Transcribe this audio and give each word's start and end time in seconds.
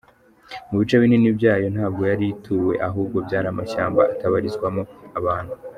Mu 0.69 0.75
bice 0.81 0.95
binini 1.01 1.29
byayo 1.37 1.67
ntabwo 1.75 2.01
yari 2.11 2.25
ituwe 2.33 2.73
ahubwo 2.87 3.17
byari 3.25 3.47
amashyamba 3.53 3.99
atabarizwamo 4.13 4.81
abantu. 5.21 5.53